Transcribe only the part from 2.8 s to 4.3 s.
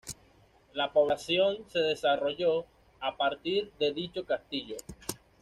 a partir de dicho